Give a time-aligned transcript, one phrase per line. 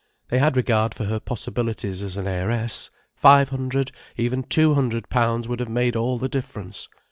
[0.29, 2.89] They had regard for her possibilities as an heiress.
[3.13, 6.87] Five hundred, even two hundred pounds would have made all the difference.